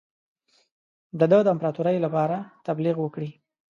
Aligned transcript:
د 1.19 1.21
ده 1.31 1.37
د 1.43 1.47
امپراطوری 1.53 1.97
لپاره 2.05 2.37
تبلیغ 2.67 2.95
وکړي. 3.01 3.29